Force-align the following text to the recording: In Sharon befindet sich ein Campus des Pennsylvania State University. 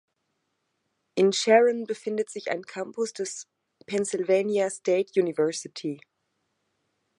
In 1.15 1.31
Sharon 1.31 1.85
befindet 1.85 2.27
sich 2.31 2.49
ein 2.49 2.63
Campus 2.63 3.13
des 3.13 3.45
Pennsylvania 3.85 4.67
State 4.71 5.11
University. 5.19 6.01